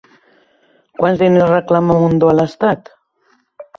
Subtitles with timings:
[1.01, 2.95] Quants diners reclama Mundó a l'Estat?